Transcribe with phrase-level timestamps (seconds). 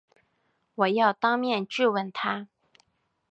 [0.73, 2.47] 我要当面质问他